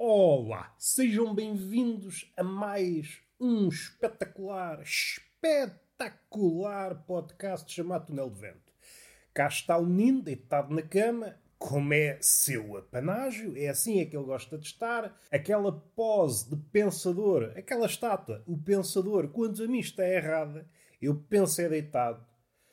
Olá, 0.00 0.72
sejam 0.78 1.34
bem-vindos 1.34 2.32
a 2.36 2.44
mais 2.44 3.18
um 3.40 3.66
espetacular, 3.66 4.80
espetacular 4.80 5.74
podcast 7.04 7.68
chamado 7.72 8.06
Túnel 8.06 8.30
de 8.30 8.40
Vento. 8.40 8.72
Cá 9.34 9.48
está 9.48 9.76
o 9.76 9.84
menino 9.84 10.22
deitado 10.22 10.72
na 10.72 10.82
cama, 10.82 11.34
como 11.58 11.92
é 11.92 12.16
seu 12.20 12.76
apanágio, 12.76 13.56
é 13.56 13.66
assim 13.66 14.00
é 14.00 14.04
que 14.04 14.16
ele 14.16 14.24
gosta 14.24 14.56
de 14.56 14.66
estar, 14.66 15.20
aquela 15.32 15.72
pose 15.72 16.48
de 16.48 16.56
pensador, 16.70 17.52
aquela 17.56 17.86
estátua, 17.86 18.44
o 18.46 18.56
pensador, 18.56 19.26
quando 19.30 19.64
a 19.64 19.66
mim 19.66 19.80
está 19.80 20.08
errada, 20.08 20.64
eu 21.02 21.16
penso 21.28 21.60
é 21.60 21.68
deitado. 21.68 22.24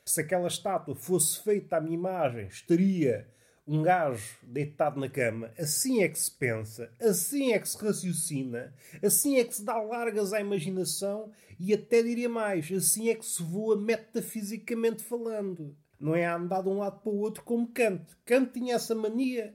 Se 0.04 0.20
aquela 0.20 0.46
estátua 0.46 0.94
fosse 0.94 1.42
feita 1.42 1.78
à 1.78 1.80
minha 1.80 1.96
imagem, 1.96 2.46
estaria 2.46 3.28
um 3.66 3.82
gajo 3.82 4.36
deitado 4.42 5.00
na 5.00 5.08
cama, 5.08 5.50
assim 5.58 6.02
é 6.02 6.08
que 6.08 6.18
se 6.18 6.30
pensa, 6.30 6.88
assim 7.00 7.52
é 7.52 7.58
que 7.58 7.68
se 7.68 7.76
raciocina, 7.84 8.72
assim 9.02 9.38
é 9.38 9.44
que 9.44 9.54
se 9.54 9.64
dá 9.64 9.76
largas 9.80 10.32
à 10.32 10.40
imaginação 10.40 11.30
e 11.58 11.74
até 11.74 12.02
diria 12.02 12.28
mais, 12.28 12.70
assim 12.70 13.08
é 13.08 13.14
que 13.14 13.26
se 13.26 13.42
voa 13.42 13.76
metafisicamente 13.76 15.02
falando. 15.02 15.76
Não 15.98 16.14
é 16.14 16.26
a 16.26 16.36
andar 16.36 16.62
de 16.62 16.68
um 16.68 16.78
lado 16.78 17.00
para 17.00 17.10
o 17.10 17.18
outro 17.18 17.42
como 17.42 17.66
Kant. 17.68 18.04
Kant 18.24 18.52
tinha 18.52 18.76
essa 18.76 18.94
mania 18.94 19.54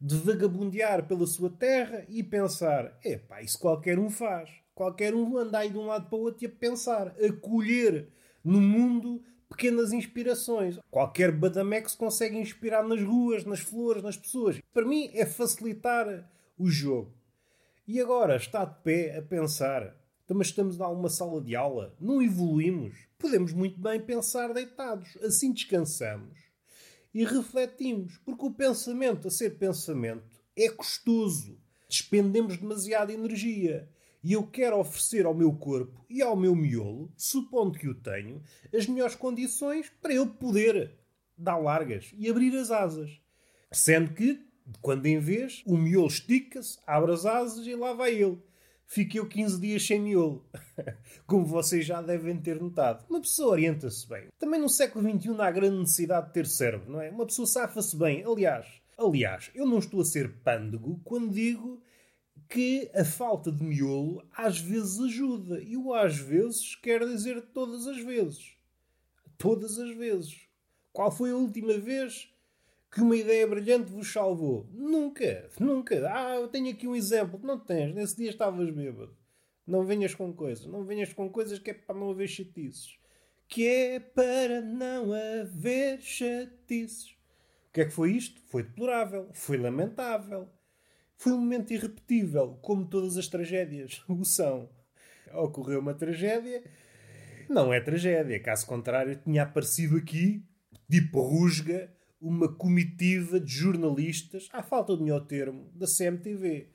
de 0.00 0.16
vagabundear 0.16 1.06
pela 1.06 1.26
sua 1.26 1.50
terra 1.50 2.04
e 2.08 2.22
pensar: 2.22 2.98
epá, 3.04 3.42
isso 3.42 3.58
qualquer 3.58 3.98
um 3.98 4.10
faz. 4.10 4.50
Qualquer 4.74 5.14
um 5.14 5.38
anda 5.38 5.58
aí 5.58 5.70
de 5.70 5.78
um 5.78 5.86
lado 5.86 6.08
para 6.08 6.18
o 6.18 6.22
outro 6.22 6.44
e 6.44 6.46
a 6.46 6.50
pensar, 6.50 7.08
a 7.08 7.32
colher 7.40 8.08
no 8.42 8.60
mundo 8.60 9.22
pequenas 9.48 9.92
inspirações. 9.92 10.78
Qualquer 10.90 11.32
badamex 11.32 11.94
consegue 11.94 12.36
inspirar 12.36 12.86
nas 12.86 13.02
ruas, 13.02 13.44
nas 13.44 13.60
flores, 13.60 14.02
nas 14.02 14.16
pessoas. 14.16 14.60
Para 14.72 14.86
mim 14.86 15.10
é 15.14 15.24
facilitar 15.24 16.30
o 16.58 16.68
jogo. 16.68 17.14
E 17.86 18.00
agora 18.00 18.36
está 18.36 18.64
de 18.64 18.82
pé 18.82 19.16
a 19.16 19.22
pensar. 19.22 19.96
Então, 20.24 20.36
mas 20.36 20.48
estamos 20.48 20.80
alguma 20.80 21.08
sala 21.08 21.40
de 21.40 21.54
aula, 21.54 21.94
não 22.00 22.20
evoluímos. 22.20 22.96
Podemos 23.18 23.52
muito 23.52 23.80
bem 23.80 24.00
pensar 24.00 24.52
deitados. 24.52 25.16
Assim 25.22 25.52
descansamos 25.52 26.46
e 27.16 27.24
refletimos. 27.24 28.18
Porque 28.18 28.44
o 28.44 28.52
pensamento, 28.52 29.28
a 29.28 29.30
ser 29.30 29.56
pensamento, 29.56 30.38
é 30.54 30.68
custoso. 30.68 31.58
Despendemos 31.88 32.58
demasiada 32.58 33.12
energia 33.12 33.88
e 34.22 34.32
eu 34.32 34.46
quero 34.46 34.78
oferecer 34.78 35.26
ao 35.26 35.34
meu 35.34 35.52
corpo 35.52 36.04
e 36.08 36.22
ao 36.22 36.36
meu 36.36 36.54
miolo, 36.54 37.12
supondo 37.16 37.78
que 37.78 37.88
o 37.88 37.94
tenho, 37.94 38.42
as 38.74 38.86
melhores 38.86 39.14
condições 39.14 39.90
para 40.00 40.14
ele 40.14 40.26
poder 40.26 40.98
dar 41.36 41.58
largas 41.58 42.12
e 42.16 42.28
abrir 42.28 42.56
as 42.56 42.70
asas. 42.70 43.20
Sendo 43.70 44.12
que, 44.14 44.40
quando 44.80 45.06
em 45.06 45.18
vez, 45.18 45.62
o 45.66 45.76
miolo 45.76 46.06
estica-se, 46.06 46.78
abre 46.86 47.12
as 47.12 47.26
asas 47.26 47.66
e 47.66 47.74
lá 47.74 47.92
vai 47.92 48.14
ele. 48.14 48.42
Fiquei 48.88 49.20
eu 49.20 49.28
15 49.28 49.60
dias 49.60 49.84
sem 49.84 50.00
miolo. 50.00 50.48
Como 51.26 51.44
vocês 51.44 51.84
já 51.84 52.00
devem 52.00 52.40
ter 52.40 52.60
notado. 52.60 53.04
Uma 53.10 53.20
pessoa 53.20 53.50
orienta-se 53.50 54.08
bem. 54.08 54.28
Também 54.38 54.60
no 54.60 54.68
século 54.68 55.08
XXI 55.08 55.40
há 55.40 55.50
grande 55.50 55.78
necessidade 55.78 56.28
de 56.28 56.32
ter 56.32 56.46
cérebro, 56.46 56.90
não 56.90 57.00
é? 57.00 57.10
Uma 57.10 57.26
pessoa 57.26 57.46
safa-se 57.46 57.96
bem. 57.96 58.24
Aliás, 58.24 58.66
aliás, 58.96 59.50
eu 59.54 59.66
não 59.66 59.78
estou 59.78 60.00
a 60.00 60.04
ser 60.04 60.38
pândego 60.38 61.00
quando 61.04 61.34
digo 61.34 61.82
que 62.48 62.90
a 62.94 63.04
falta 63.04 63.50
de 63.50 63.62
miolo 63.62 64.24
às 64.36 64.58
vezes 64.58 65.00
ajuda. 65.00 65.60
E 65.62 65.76
o 65.76 65.92
às 65.92 66.16
vezes 66.16 66.74
quer 66.76 67.04
dizer 67.06 67.40
todas 67.52 67.86
as 67.86 67.98
vezes. 67.98 68.56
Todas 69.36 69.78
as 69.78 69.94
vezes. 69.96 70.46
Qual 70.92 71.10
foi 71.10 71.30
a 71.30 71.36
última 71.36 71.76
vez 71.78 72.32
que 72.90 73.00
uma 73.00 73.16
ideia 73.16 73.46
brilhante 73.46 73.92
vos 73.92 74.10
salvou? 74.10 74.68
Nunca, 74.72 75.50
nunca. 75.60 76.10
Ah, 76.10 76.36
eu 76.36 76.48
tenho 76.48 76.70
aqui 76.70 76.86
um 76.86 76.96
exemplo. 76.96 77.38
Não 77.42 77.58
tens, 77.58 77.94
nesse 77.94 78.16
dia 78.16 78.30
estavas 78.30 78.70
bêbado. 78.70 79.16
Não 79.66 79.84
venhas 79.84 80.14
com 80.14 80.32
coisas. 80.32 80.66
Não 80.66 80.84
venhas 80.84 81.12
com 81.12 81.28
coisas 81.28 81.58
que 81.58 81.70
é 81.70 81.74
para 81.74 81.94
não 81.94 82.10
haver 82.10 82.28
chatices. 82.28 82.98
Que 83.48 83.66
é 83.66 84.00
para 84.00 84.60
não 84.60 85.12
haver 85.12 86.00
chatices. 86.00 87.10
O 87.68 87.72
que 87.72 87.80
é 87.82 87.84
que 87.84 87.90
foi 87.90 88.12
isto? 88.12 88.40
Foi 88.46 88.62
deplorável. 88.62 89.28
Foi 89.34 89.58
lamentável. 89.58 90.48
Foi 91.16 91.32
um 91.32 91.38
momento 91.38 91.72
irrepetível, 91.72 92.58
como 92.62 92.86
todas 92.86 93.16
as 93.16 93.26
tragédias 93.28 94.02
o 94.08 94.24
são. 94.24 94.68
Ocorreu 95.32 95.80
uma 95.80 95.94
tragédia, 95.94 96.62
não 97.48 97.72
é 97.72 97.80
tragédia, 97.80 98.40
caso 98.40 98.66
contrário, 98.66 99.16
tinha 99.16 99.44
aparecido 99.44 99.96
aqui, 99.96 100.44
tipo 100.90 101.20
rusga, 101.20 101.90
uma 102.20 102.52
comitiva 102.52 103.38
de 103.38 103.52
jornalistas, 103.52 104.48
à 104.52 104.62
falta 104.62 104.96
de 104.96 105.02
melhor 105.02 105.26
termo, 105.26 105.70
da 105.74 105.86
CMTV. 105.86 106.70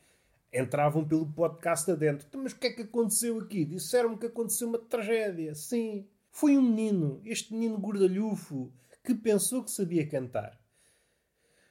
Entravam 0.54 1.06
pelo 1.06 1.32
podcast 1.32 1.90
adentro. 1.90 2.26
Então, 2.28 2.44
mas 2.44 2.52
o 2.52 2.60
que 2.60 2.68
é 2.68 2.74
que 2.74 2.82
aconteceu 2.84 3.40
aqui? 3.40 3.66
Disseram-me 3.66 4.18
que 4.18 4.26
aconteceu 4.26 4.68
uma 4.68 4.80
tragédia. 4.80 5.56
Sim. 5.56 6.08
Foi 6.30 6.58
um 6.58 6.62
menino, 6.62 7.22
este 7.26 7.54
menino 7.54 7.78
gordalhufo, 7.78 8.72
que 9.04 9.14
pensou 9.16 9.64
que 9.64 9.72
sabia 9.72 10.08
cantar. 10.08 10.61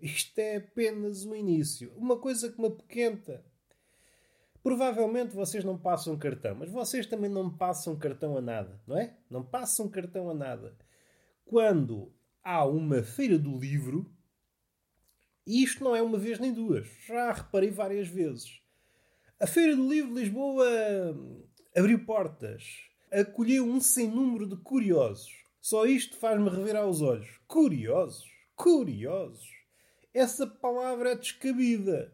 Isto 0.00 0.38
é 0.38 0.56
apenas 0.56 1.24
o 1.24 1.34
início. 1.34 1.92
Uma 1.94 2.16
coisa 2.16 2.50
que 2.50 2.58
me 2.58 2.68
apoquenta. 2.68 3.44
Provavelmente 4.62 5.34
vocês 5.34 5.64
não 5.64 5.76
passam 5.76 6.18
cartão, 6.18 6.54
mas 6.54 6.70
vocês 6.70 7.06
também 7.06 7.30
não 7.30 7.50
passam 7.50 7.96
cartão 7.96 8.36
a 8.36 8.40
nada, 8.40 8.80
não 8.86 8.96
é? 8.96 9.16
Não 9.28 9.44
passam 9.44 9.88
cartão 9.88 10.30
a 10.30 10.34
nada. 10.34 10.76
Quando 11.44 12.12
há 12.42 12.64
uma 12.64 13.02
feira 13.02 13.38
do 13.38 13.58
livro, 13.58 14.10
e 15.46 15.62
isto 15.62 15.82
não 15.82 15.96
é 15.96 16.02
uma 16.02 16.18
vez 16.18 16.38
nem 16.38 16.52
duas, 16.52 16.86
já 17.06 17.32
reparei 17.32 17.70
várias 17.70 18.08
vezes. 18.08 18.60
A 19.38 19.46
Feira 19.46 19.74
do 19.74 19.88
Livro 19.88 20.14
de 20.14 20.20
Lisboa 20.20 20.66
abriu 21.74 22.04
portas, 22.04 22.62
acolheu 23.10 23.64
um 23.64 23.80
sem 23.80 24.08
número 24.08 24.46
de 24.46 24.56
curiosos. 24.56 25.32
Só 25.60 25.86
isto 25.86 26.16
faz-me 26.16 26.50
rever 26.50 26.76
aos 26.76 27.00
olhos. 27.00 27.40
Curiosos, 27.46 28.30
curiosos 28.54 29.59
essa 30.12 30.46
palavra 30.46 31.12
é 31.12 31.16
descabida. 31.16 32.12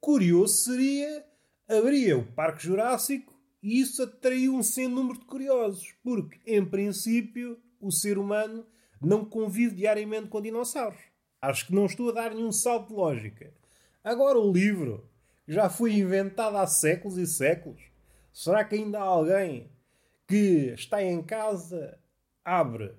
Curioso 0.00 0.64
seria 0.64 1.24
abria 1.68 2.18
o 2.18 2.24
Parque 2.24 2.64
Jurássico 2.64 3.32
e 3.62 3.80
isso 3.80 4.02
atraiu 4.02 4.54
um 4.54 4.62
sem 4.62 4.88
número 4.88 5.18
de 5.18 5.24
curiosos, 5.24 5.94
porque, 6.02 6.40
em 6.46 6.64
princípio, 6.64 7.58
o 7.80 7.92
ser 7.92 8.18
humano 8.18 8.66
não 9.00 9.24
convive 9.24 9.76
diariamente 9.76 10.28
com 10.28 10.40
dinossauros. 10.40 11.00
Acho 11.40 11.66
que 11.66 11.74
não 11.74 11.86
estou 11.86 12.10
a 12.10 12.12
dar 12.12 12.34
nenhum 12.34 12.52
salto 12.52 12.88
de 12.88 12.94
lógica. 12.94 13.52
Agora, 14.02 14.38
o 14.38 14.52
livro 14.52 15.08
já 15.46 15.68
foi 15.68 15.92
inventado 15.92 16.56
há 16.56 16.66
séculos 16.66 17.18
e 17.18 17.26
séculos. 17.26 17.80
Será 18.32 18.64
que 18.64 18.74
ainda 18.74 18.98
há 18.98 19.04
alguém 19.04 19.70
que 20.26 20.72
está 20.74 21.02
em 21.02 21.22
casa, 21.22 21.98
abre 22.44 22.94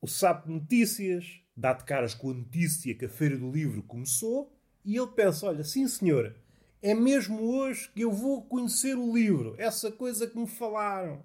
o 0.00 0.06
Sapo 0.06 0.50
Notícias, 0.50 1.40
dá 1.56 1.72
de 1.72 1.84
caras 1.84 2.14
com 2.14 2.30
a 2.30 2.34
notícia 2.34 2.94
que 2.94 3.06
a 3.06 3.08
Feira 3.08 3.36
do 3.36 3.50
Livro 3.50 3.82
começou 3.82 4.52
e 4.84 4.96
ele 4.96 5.08
pensa: 5.08 5.46
olha, 5.46 5.64
sim 5.64 5.88
senhora, 5.88 6.36
é 6.82 6.94
mesmo 6.94 7.42
hoje 7.42 7.90
que 7.94 8.02
eu 8.02 8.12
vou 8.12 8.42
conhecer 8.42 8.96
o 8.96 9.12
livro, 9.12 9.54
essa 9.58 9.90
coisa 9.90 10.26
que 10.26 10.38
me 10.38 10.46
falaram, 10.46 11.24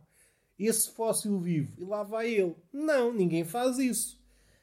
esse 0.57 0.89
fóssil 0.91 1.39
vivo. 1.39 1.73
E 1.77 1.83
lá 1.83 2.03
vai 2.03 2.33
ele. 2.33 2.55
Não, 2.71 3.13
ninguém 3.13 3.43
faz 3.43 3.77
isso. 3.77 4.19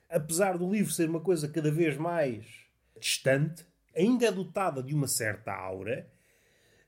Apesar 0.08 0.56
do 0.56 0.70
livro 0.70 0.90
ser 0.90 1.08
uma 1.08 1.20
coisa 1.20 1.46
cada 1.46 1.70
vez 1.70 1.96
mais 1.96 2.46
distante, 2.98 3.64
ainda 3.94 4.26
é 4.26 4.32
dotada 4.32 4.82
de 4.82 4.94
uma 4.94 5.06
certa 5.06 5.52
aura. 5.52 6.10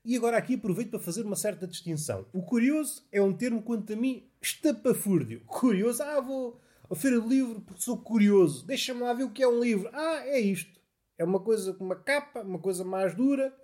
E 0.03 0.17
agora 0.17 0.37
aqui 0.37 0.55
aproveito 0.55 0.89
para 0.89 0.99
fazer 0.99 1.23
uma 1.23 1.35
certa 1.35 1.67
distinção. 1.67 2.25
O 2.33 2.41
curioso 2.41 3.05
é 3.11 3.21
um 3.21 3.31
termo, 3.31 3.61
quanto 3.61 3.93
a 3.93 3.95
mim, 3.95 4.27
estapafúrdio. 4.41 5.41
Curioso, 5.45 6.01
ah, 6.01 6.19
vou, 6.19 6.59
a 6.91 6.95
feira 6.95 7.21
de 7.21 7.27
livro 7.27 7.61
porque 7.61 7.81
sou 7.81 7.97
curioso. 7.97 8.65
Deixa-me 8.65 9.01
lá 9.01 9.13
ver 9.13 9.23
o 9.23 9.31
que 9.31 9.41
é 9.41 9.47
um 9.47 9.61
livro. 9.61 9.89
Ah, 9.93 10.27
é 10.27 10.39
isto. 10.41 10.77
É 11.17 11.23
uma 11.23 11.39
coisa 11.39 11.73
com 11.73 11.85
uma 11.85 11.95
capa, 11.95 12.41
uma 12.41 12.59
coisa 12.59 12.83
mais 12.83 13.15
dura. 13.15 13.55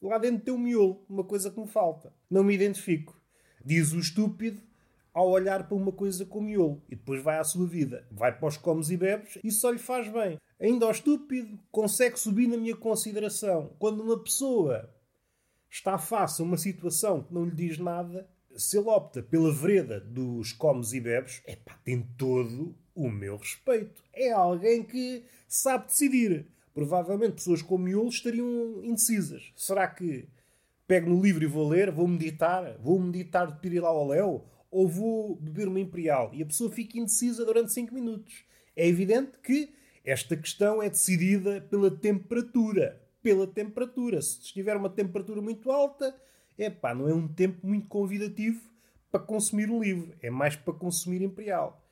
Lá 0.00 0.18
dentro 0.18 0.44
tem 0.44 0.54
um 0.54 0.58
miolo, 0.58 1.04
uma 1.08 1.24
coisa 1.24 1.50
que 1.50 1.58
me 1.58 1.66
falta. 1.66 2.12
Não 2.30 2.44
me 2.44 2.54
identifico. 2.54 3.20
Diz 3.64 3.92
o 3.92 3.98
estúpido 3.98 4.62
ao 5.12 5.28
olhar 5.28 5.66
para 5.66 5.76
uma 5.76 5.90
coisa 5.90 6.24
com 6.24 6.40
miolo. 6.40 6.80
E 6.88 6.94
depois 6.94 7.20
vai 7.20 7.38
à 7.38 7.44
sua 7.44 7.66
vida. 7.66 8.06
Vai 8.12 8.38
para 8.38 8.46
os 8.46 8.56
comes 8.56 8.88
e 8.90 8.96
bebes 8.96 9.36
e 9.42 9.50
só 9.50 9.70
lhe 9.70 9.78
faz 9.78 10.06
bem. 10.08 10.38
Ainda 10.60 10.86
ao 10.86 10.92
estúpido 10.92 11.58
consegue 11.72 12.16
subir 12.16 12.46
na 12.46 12.56
minha 12.56 12.76
consideração. 12.76 13.74
Quando 13.80 14.00
uma 14.00 14.22
pessoa 14.22 14.88
está 15.68 15.98
face 15.98 16.40
a 16.40 16.44
uma 16.44 16.56
situação 16.56 17.24
que 17.24 17.34
não 17.34 17.46
lhe 17.46 17.54
diz 17.54 17.78
nada, 17.78 18.28
se 18.56 18.78
ele 18.78 18.88
opta 18.88 19.22
pela 19.22 19.52
vereda 19.52 20.00
dos 20.00 20.52
comes 20.52 20.92
e 20.92 21.00
bebes, 21.00 21.42
é 21.46 21.56
pá, 21.56 21.78
tem 21.84 22.02
todo 22.16 22.74
o 22.94 23.08
meu 23.08 23.36
respeito. 23.36 24.02
É 24.12 24.32
alguém 24.32 24.82
que 24.82 25.24
sabe 25.46 25.86
decidir. 25.86 26.46
Provavelmente 26.74 27.34
pessoas 27.34 27.62
como 27.62 27.84
miolo 27.84 28.08
estariam 28.08 28.84
indecisas. 28.84 29.52
Será 29.56 29.88
que 29.88 30.28
pego 30.86 31.08
no 31.08 31.22
livro 31.22 31.42
e 31.42 31.46
vou 31.46 31.68
ler, 31.68 31.90
vou 31.90 32.06
meditar, 32.06 32.76
vou 32.78 32.98
meditar 33.00 33.46
de 33.46 33.58
pirilau 33.60 33.96
ao 33.96 34.08
léu, 34.08 34.44
ou 34.70 34.86
vou 34.86 35.36
beber 35.36 35.68
uma 35.68 35.80
imperial? 35.80 36.30
E 36.34 36.42
a 36.42 36.46
pessoa 36.46 36.70
fica 36.70 36.98
indecisa 36.98 37.44
durante 37.44 37.72
5 37.72 37.94
minutos. 37.94 38.44
É 38.74 38.86
evidente 38.86 39.38
que 39.42 39.74
esta 40.04 40.36
questão 40.36 40.82
é 40.82 40.88
decidida 40.88 41.60
pela 41.62 41.90
temperatura. 41.90 43.00
pela 43.26 43.46
temperatura. 43.46 44.22
Se 44.22 44.38
estiver 44.40 44.76
uma 44.76 44.88
temperatura 44.88 45.42
muito 45.42 45.68
alta, 45.72 46.14
é 46.58 46.70
pá, 46.70 46.94
não 46.94 47.08
é 47.08 47.14
um 47.14 47.28
tempo 47.28 47.66
muito 47.66 47.86
convidativo 47.88 48.60
para 49.10 49.20
consumir 49.20 49.70
um 49.70 49.82
livro. 49.82 50.14
É 50.22 50.30
mais 50.30 50.56
para 50.56 50.74
consumir 50.74 51.22
imperial. 51.22 51.82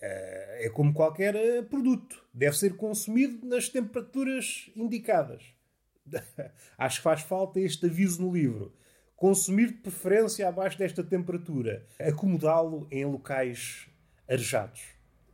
Eh, 0.00 0.66
é 0.66 0.70
como 0.70 0.92
qualquer 0.92 1.34
eh, 1.34 1.62
produto. 1.62 2.24
Deve 2.32 2.56
ser 2.56 2.76
consumido 2.76 3.46
nas 3.46 3.68
temperaturas 3.68 4.70
indicadas. 4.76 5.44
Acho 6.78 6.96
que 6.98 7.02
faz 7.02 7.22
falta 7.22 7.60
este 7.60 7.86
aviso 7.86 8.22
no 8.22 8.32
livro. 8.32 8.72
Consumir 9.16 9.68
de 9.68 9.78
preferência 9.78 10.48
abaixo 10.48 10.78
desta 10.78 11.02
temperatura. 11.02 11.84
Acomodá-lo 11.98 12.86
em 12.90 13.04
locais 13.04 13.88
arejados. 14.28 14.80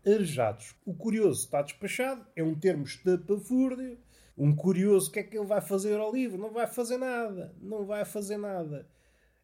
Arejados. 0.06 0.74
O 0.84 0.94
curioso 0.94 1.44
está 1.44 1.60
despachado, 1.62 2.26
é 2.34 2.42
um 2.42 2.54
termo 2.54 2.84
estapafúrdio. 2.84 3.98
Um 4.36 4.54
curioso, 4.54 5.08
o 5.08 5.12
que 5.12 5.20
é 5.20 5.22
que 5.22 5.36
ele 5.36 5.46
vai 5.46 5.60
fazer 5.60 5.98
ao 5.98 6.12
livro? 6.12 6.38
Não 6.38 6.52
vai 6.52 6.66
fazer 6.66 6.96
nada. 6.96 7.54
Não 7.60 7.84
vai 7.84 8.04
fazer 8.04 8.36
nada. 8.36 8.88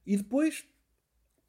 E 0.04 0.16
depois 0.16 0.64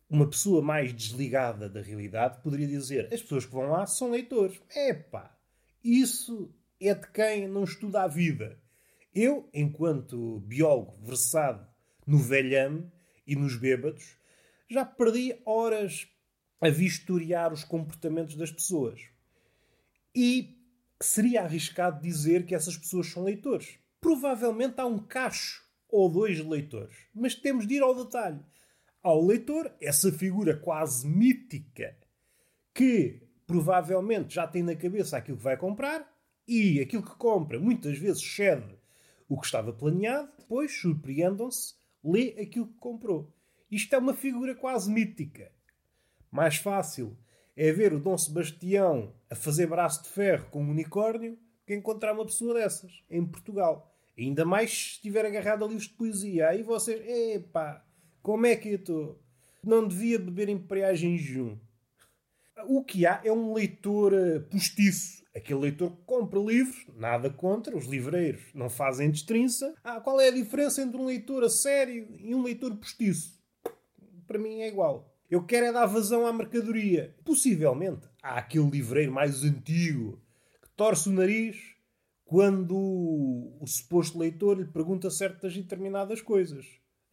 uma 0.09 0.29
pessoa 0.29 0.61
mais 0.61 0.93
desligada 0.93 1.69
da 1.69 1.81
realidade 1.81 2.41
poderia 2.43 2.67
dizer: 2.67 3.11
as 3.13 3.21
pessoas 3.21 3.45
que 3.45 3.53
vão 3.53 3.69
lá 3.69 3.87
são 3.87 4.11
leitores. 4.11 4.61
Epá, 4.75 5.35
isso 5.83 6.53
é 6.79 6.93
de 6.93 7.07
quem 7.07 7.47
não 7.47 7.63
estuda 7.63 8.03
a 8.03 8.07
vida. 8.07 8.59
Eu, 9.13 9.49
enquanto 9.53 10.39
biólogo 10.41 10.97
versado 11.01 11.65
no 12.05 12.17
velhame 12.17 12.91
e 13.25 13.35
nos 13.35 13.55
bêbados, 13.55 14.17
já 14.69 14.85
perdi 14.85 15.35
horas 15.45 16.07
a 16.59 16.69
vistoriar 16.69 17.51
os 17.51 17.63
comportamentos 17.63 18.35
das 18.35 18.51
pessoas. 18.51 19.01
E 20.13 20.60
seria 21.01 21.43
arriscado 21.43 22.01
dizer 22.01 22.45
que 22.45 22.55
essas 22.55 22.77
pessoas 22.77 23.07
são 23.07 23.23
leitores. 23.23 23.79
Provavelmente 23.99 24.79
há 24.79 24.85
um 24.85 24.99
cacho 24.99 25.63
ou 25.89 26.09
dois 26.09 26.39
leitores, 26.39 26.95
mas 27.13 27.35
temos 27.35 27.67
de 27.67 27.75
ir 27.75 27.81
ao 27.81 27.95
detalhe 27.95 28.39
ao 29.03 29.25
leitor 29.25 29.73
essa 29.81 30.11
figura 30.11 30.55
quase 30.55 31.07
mítica 31.07 31.97
que 32.73 33.21
provavelmente 33.47 34.35
já 34.35 34.47
tem 34.47 34.63
na 34.63 34.75
cabeça 34.75 35.17
aquilo 35.17 35.37
que 35.37 35.43
vai 35.43 35.57
comprar 35.57 36.07
e 36.47 36.79
aquilo 36.79 37.03
que 37.03 37.15
compra 37.15 37.59
muitas 37.59 37.97
vezes 37.97 38.21
cede 38.21 38.79
o 39.27 39.39
que 39.39 39.45
estava 39.45 39.71
planeado, 39.71 40.29
depois 40.37 40.79
surpreendam-se, 40.79 41.73
lê 42.03 42.35
aquilo 42.41 42.67
que 42.67 42.77
comprou. 42.77 43.33
Isto 43.69 43.95
é 43.95 43.97
uma 43.97 44.13
figura 44.13 44.53
quase 44.53 44.91
mítica. 44.91 45.51
Mais 46.29 46.57
fácil 46.57 47.17
é 47.55 47.71
ver 47.71 47.93
o 47.93 47.99
Dom 47.99 48.17
Sebastião 48.17 49.13
a 49.29 49.35
fazer 49.35 49.67
braço 49.67 50.03
de 50.03 50.09
ferro 50.09 50.47
com 50.49 50.63
um 50.63 50.69
unicórnio 50.69 51.37
que 51.65 51.75
encontrar 51.75 52.13
uma 52.13 52.25
pessoa 52.25 52.53
dessas 52.53 53.03
em 53.09 53.25
Portugal. 53.25 53.93
Ainda 54.17 54.45
mais 54.45 54.71
se 54.71 54.77
estiver 54.93 55.25
agarrado 55.25 55.63
a 55.63 55.67
livros 55.67 55.87
de 55.87 55.93
poesia. 55.93 56.49
Aí 56.49 56.63
vocês, 56.63 57.01
epá, 57.35 57.85
como 58.21 58.45
é 58.45 58.55
que 58.55 58.69
eu 58.69 58.75
estou? 58.75 59.19
Não 59.63 59.87
devia 59.87 60.19
beber 60.19 60.49
imperiais 60.49 61.01
em 61.01 61.17
jejum. 61.17 61.57
O 62.67 62.83
que 62.83 63.05
há 63.05 63.21
é 63.23 63.31
um 63.31 63.53
leitor 63.53 64.13
eh, 64.13 64.39
postiço. 64.39 65.23
Aquele 65.33 65.61
leitor 65.61 65.91
que 65.91 66.03
compra 66.03 66.39
livros, 66.39 66.85
nada 66.95 67.29
contra, 67.29 67.75
os 67.75 67.85
livreiros 67.85 68.43
não 68.53 68.69
fazem 68.69 69.09
destrinça. 69.09 69.73
Ah, 69.83 70.01
qual 70.01 70.19
é 70.19 70.27
a 70.27 70.31
diferença 70.31 70.81
entre 70.81 70.97
um 70.97 71.05
leitor 71.05 71.43
a 71.43 71.49
sério 71.49 72.07
e 72.19 72.35
um 72.35 72.43
leitor 72.43 72.75
postiço? 72.75 73.39
Para 74.27 74.37
mim 74.37 74.59
é 74.59 74.67
igual. 74.67 75.10
Eu 75.31 75.41
quero 75.41 75.67
é 75.67 75.71
dar 75.71 75.85
vazão 75.85 76.27
à 76.27 76.33
mercadoria. 76.33 77.15
Possivelmente 77.23 78.05
há 78.21 78.39
aquele 78.39 78.69
livreiro 78.69 79.13
mais 79.13 79.45
antigo 79.45 80.21
que 80.61 80.69
torce 80.71 81.07
o 81.07 81.13
nariz 81.13 81.55
quando 82.25 82.75
o 82.77 83.65
suposto 83.65 84.19
leitor 84.19 84.59
lhe 84.59 84.65
pergunta 84.65 85.09
certas 85.09 85.55
e 85.55 85.61
determinadas 85.61 86.21
coisas. 86.21 86.65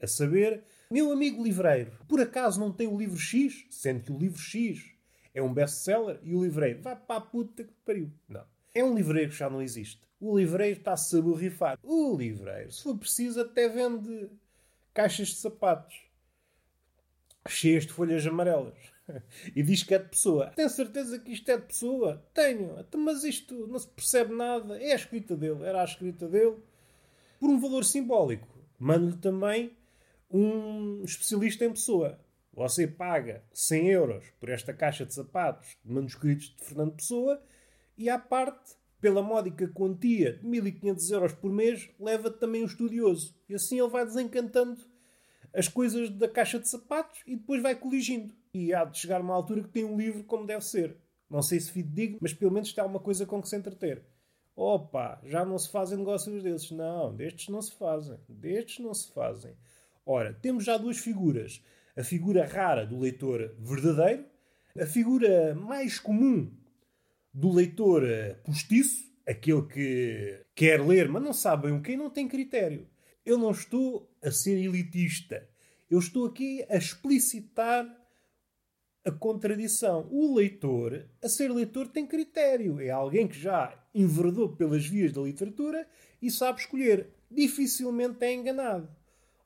A 0.03 0.09
saber, 0.09 0.65
meu 0.91 1.13
amigo 1.13 1.45
livreiro, 1.45 1.93
por 2.09 2.21
acaso 2.21 2.59
não 2.59 2.73
tem 2.73 2.89
o 2.89 2.99
livro 2.99 3.17
X? 3.17 3.67
Sendo 3.71 4.03
que 4.03 4.11
o 4.11 4.19
livro 4.19 4.41
X 4.41 4.85
é 5.33 5.41
um 5.41 5.55
best-seller 5.55 6.19
e 6.25 6.35
o 6.35 6.43
livreiro 6.43 6.83
vai 6.83 6.97
para 6.97 7.19
a 7.19 7.21
puta 7.21 7.63
que 7.63 7.73
pariu. 7.85 8.11
Não. 8.29 8.45
É 8.75 8.83
um 8.83 8.97
livreiro 8.97 9.31
que 9.31 9.39
já 9.39 9.49
não 9.49 9.63
existe. 9.63 10.03
O 10.19 10.37
livreiro 10.37 10.79
está-se 10.79 11.17
a 11.17 11.23
borrifar. 11.23 11.79
O 11.85 12.17
livreiro, 12.17 12.73
se 12.73 12.83
for 12.83 12.99
preciso, 12.99 13.41
até 13.41 13.69
vende 13.69 14.29
caixas 14.93 15.29
de 15.29 15.37
sapatos 15.37 16.08
cheias 17.53 17.87
de 17.87 17.93
folhas 17.93 18.27
amarelas. 18.27 18.75
E 19.57 19.63
diz 19.63 19.83
que 19.83 19.95
é 19.95 19.99
de 19.99 20.09
pessoa. 20.11 20.53
Tem 20.55 20.69
certeza 20.69 21.19
que 21.19 21.33
isto 21.33 21.51
é 21.51 21.57
de 21.57 21.65
pessoa? 21.65 22.23
Tenho. 22.35 22.77
Mas 22.99 23.25
isto 23.25 23.67
não 23.67 23.79
se 23.79 23.89
percebe 23.89 24.35
nada. 24.35 24.79
É 24.79 24.93
a 24.93 24.97
escrita 24.97 25.35
dele. 25.35 25.65
Era 25.65 25.81
a 25.81 25.85
escrita 25.85 26.29
dele. 26.29 26.57
Por 27.41 27.49
um 27.49 27.59
valor 27.59 27.87
simbólico. 27.87 28.47
Mando-lhe 28.79 29.17
também 29.17 29.73
um 30.31 31.03
especialista 31.05 31.65
em 31.65 31.71
pessoa. 31.71 32.21
Você 32.53 32.87
paga 32.87 33.43
100 33.53 33.89
euros 33.89 34.25
por 34.39 34.49
esta 34.49 34.75
caixa 34.75 35.07
de 35.07 35.15
sapatos 35.15 35.77
de 35.85 35.93
manuscritos 35.93 36.55
de 36.57 36.65
Fernando 36.65 36.97
Pessoa 36.97 37.41
e, 37.97 38.11
à 38.11 38.19
parte, 38.19 38.75
pela 39.01 39.23
módica 39.23 39.69
quantia 39.69 40.35
de 40.35 40.45
1500 40.45 41.11
euros 41.11 41.33
por 41.33 41.53
mês, 41.53 41.89
leva 42.01 42.31
também 42.31 42.63
o 42.63 42.67
estudioso. 42.67 43.35
E 43.49 43.55
assim 43.55 43.79
ele 43.79 43.89
vai 43.89 44.05
desencantando 44.05 44.81
as 45.55 45.69
coisas 45.69 46.11
da 46.11 46.29
caixa 46.29 46.59
de 46.59 46.69
sapatos 46.69 47.21
e 47.27 47.37
depois 47.37 47.63
vai 47.63 47.75
coligindo. 47.75 48.35
E 48.53 48.73
há 48.73 48.85
de 48.85 48.99
chegar 48.99 49.21
uma 49.21 49.35
altura 49.35 49.63
que 49.63 49.69
tem 49.69 49.85
um 49.85 49.97
livro 49.97 50.25
como 50.25 50.47
deve 50.47 50.65
ser. 50.65 50.97
Não 51.31 51.43
sei 51.43 51.61
se 51.61 51.71
fidedigno, 51.71 52.19
mas 52.21 52.33
pelo 52.33 52.53
menos 52.53 52.69
está 52.69 52.85
uma 52.85 53.01
coisa 53.01 53.27
com 53.27 53.41
que 53.41 53.49
se 53.49 53.57
entreter. 53.57 54.03
Opa, 54.57 55.21
já 55.25 55.45
não 55.45 55.59
se 55.59 55.71
fazem 55.71 55.99
negócios 55.99 56.43
desses. 56.43 56.71
Não, 56.71 57.15
destes 57.15 57.49
não 57.49 57.63
se 57.63 57.73
fazem. 57.75 58.19
Destes 58.29 58.85
não 58.85 58.93
se 58.93 59.13
fazem. 59.13 59.55
Ora, 60.05 60.33
temos 60.33 60.65
já 60.65 60.77
duas 60.77 60.99
figuras. 60.99 61.63
A 61.97 62.03
figura 62.03 62.47
rara 62.47 62.87
do 62.87 62.99
leitor 62.99 63.55
verdadeiro, 63.59 64.25
a 64.81 64.87
figura 64.87 65.55
mais 65.55 65.99
comum 65.99 66.51
do 67.33 67.53
leitor 67.53 68.03
postiço, 68.45 69.09
aquele 69.27 69.63
que 69.63 70.41
quer 70.55 70.81
ler, 70.81 71.09
mas 71.09 71.23
não 71.23 71.33
sabe 71.33 71.69
bem 71.69 71.77
o 71.77 71.83
que 71.83 71.97
não 71.97 72.11
tem 72.11 72.27
critério. 72.27 72.89
Eu 73.29 73.37
não 73.37 73.51
estou 73.51 74.11
a 74.23 74.31
ser 74.31 74.57
elitista. 74.57 75.47
Eu 75.91 75.99
estou 75.99 76.25
aqui 76.25 76.65
a 76.67 76.79
explicitar 76.79 77.87
a 79.05 79.11
contradição. 79.11 80.09
O 80.11 80.35
leitor, 80.35 81.05
a 81.23 81.29
ser 81.29 81.53
leitor, 81.53 81.89
tem 81.89 82.07
critério. 82.07 82.81
É 82.81 82.89
alguém 82.89 83.29
que 83.29 83.39
já 83.39 83.79
enverdou 83.95 84.57
pelas 84.57 84.87
vias 84.87 85.13
da 85.13 85.21
literatura 85.21 85.87
e 86.23 86.31
sabe 86.31 86.61
escolher. 86.61 87.11
Dificilmente 87.31 88.25
é 88.25 88.33
enganado. 88.33 88.89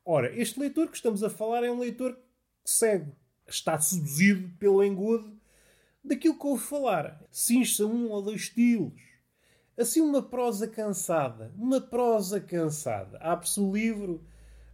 Ora, 0.04 0.33
este 0.40 0.61
leitor 0.61 0.87
que 0.87 0.97
estamos 0.97 1.25
a 1.25 1.28
falar 1.28 1.64
é 1.64 1.71
um 1.73 1.80
leitor 1.80 2.16
cego. 2.64 3.11
Está 3.49 3.80
seduzido 3.80 4.49
pelo 4.61 4.85
engodo 4.85 5.37
daquilo 6.04 6.38
que 6.38 6.47
ouve 6.47 6.62
falar. 6.62 7.21
Cincha 7.33 7.85
um 7.85 8.11
ou 8.11 8.23
dois 8.23 8.42
estilos. 8.42 8.92
Assim, 9.79 10.00
uma 10.00 10.23
prosa 10.23 10.69
cansada. 10.69 11.50
Uma 11.57 11.81
prosa 11.81 12.41
cansada. 12.41 13.19
Abre-se 13.19 13.59
o 13.59 13.73
livro, 13.73 14.23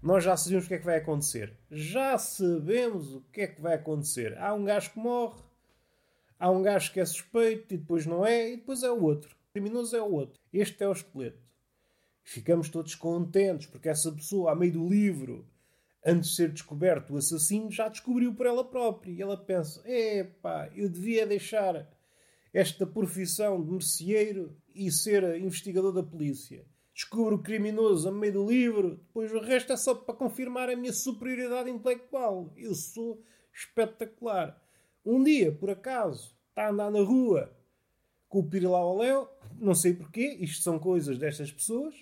nós 0.02 0.25
já 0.25 0.37
sabemos 0.37 0.64
o 0.64 0.69
que 0.69 0.75
é 0.75 0.78
que 0.78 0.85
vai 0.85 0.97
acontecer. 0.97 1.57
Já 1.71 2.19
sabemos 2.19 3.14
o 3.14 3.21
que 3.33 3.43
é 3.43 3.47
que 3.47 3.61
vai 3.61 3.75
acontecer. 3.75 4.37
Há 4.38 4.52
um 4.55 4.64
gajo 4.64 4.93
que 4.93 4.99
morre, 4.99 5.40
há 6.38 6.50
um 6.50 6.62
gajo 6.62 6.93
que 6.93 7.00
é 7.00 7.05
suspeito 7.05 7.75
e 7.75 7.78
depois 7.78 8.07
não 8.07 8.26
é, 8.26 8.52
e 8.52 8.57
depois 8.57 8.83
é 8.83 8.90
o 8.90 9.02
outro. 9.02 9.31
O 9.31 9.52
criminoso 9.52 9.97
é 9.97 10.02
o 10.02 10.12
outro. 10.12 10.40
Este 10.52 10.83
é 10.83 10.88
o 10.88 10.93
esqueleto. 10.93 11.47
Ficamos 12.25 12.69
todos 12.69 12.95
contentes 12.95 13.67
porque 13.67 13.88
essa 13.88 14.12
pessoa, 14.12 14.52
a 14.52 14.55
meio 14.55 14.73
do 14.73 14.88
livro, 14.88 15.47
antes 16.05 16.31
de 16.31 16.37
ser 16.37 16.52
descoberto 16.52 17.14
o 17.14 17.17
assassino, 17.17 17.71
já 17.71 17.88
descobriu 17.88 18.35
por 18.35 18.47
ela 18.47 18.64
própria. 18.64 19.12
E 19.12 19.23
ela 19.23 19.37
pensa: 19.37 19.83
epá, 19.88 20.69
eu 20.75 20.88
devia 20.88 21.26
deixar 21.26 21.88
esta 22.52 22.87
profissão 22.87 23.62
de 23.62 23.71
merceeiro 23.71 24.57
e 24.75 24.90
ser 24.90 25.23
investigador 25.40 25.93
da 25.93 26.02
polícia. 26.02 26.64
Descubro 26.95 27.37
o 27.37 27.43
criminoso 27.43 28.09
a 28.09 28.12
meio 28.12 28.33
do 28.33 28.49
livro, 28.49 28.97
depois 28.97 29.33
o 29.33 29.38
resto 29.38 29.73
é 29.73 29.76
só 29.76 29.95
para 29.95 30.14
confirmar 30.14 30.69
a 30.69 30.76
minha 30.76 30.93
superioridade 30.93 31.71
intelectual. 31.71 32.52
Eu 32.57 32.75
sou 32.75 33.23
espetacular. 33.52 34.61
Um 35.05 35.23
dia, 35.23 35.52
por 35.52 35.71
acaso, 35.71 36.35
está 36.49 36.67
a 36.67 36.71
andar 36.71 36.90
na 36.90 37.00
rua 37.00 37.57
com 38.28 38.40
o 38.40 38.49
Pirilau 38.49 38.99
Léo, 38.99 39.28
não 39.59 39.75
sei 39.75 39.95
porquê, 39.95 40.37
isto 40.40 40.62
são 40.62 40.78
coisas 40.78 41.19
destas 41.19 41.50
pessoas, 41.50 41.95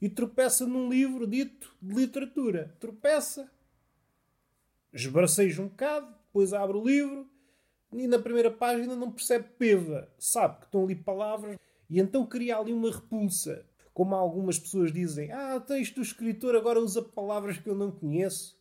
e 0.00 0.08
tropeça 0.08 0.66
num 0.66 0.88
livro 0.88 1.26
dito 1.26 1.74
de 1.80 1.94
literatura. 1.94 2.76
Tropeça, 2.78 3.50
esbraceja 4.92 5.62
um 5.62 5.68
bocado, 5.68 6.14
depois 6.26 6.52
abre 6.52 6.76
o 6.76 6.84
livro 6.84 7.28
e 7.92 8.06
na 8.06 8.18
primeira 8.18 8.50
página 8.50 8.94
não 8.94 9.10
percebe 9.10 9.48
peva. 9.58 10.08
Sabe 10.18 10.58
que 10.58 10.64
estão 10.66 10.84
ali 10.84 10.94
palavras 10.94 11.56
e 11.88 11.98
então 11.98 12.26
cria 12.26 12.58
ali 12.58 12.72
uma 12.72 12.90
repulsa. 12.90 13.64
Como 13.94 14.14
algumas 14.14 14.58
pessoas 14.58 14.92
dizem, 14.92 15.32
ah, 15.32 15.58
tens 15.58 15.94
o 15.96 16.00
escritor 16.00 16.54
agora 16.54 16.80
usa 16.80 17.02
palavras 17.02 17.58
que 17.58 17.68
eu 17.68 17.74
não 17.74 17.90
conheço. 17.90 18.56